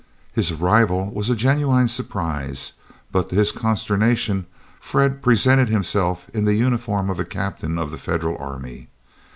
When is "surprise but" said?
1.87-3.29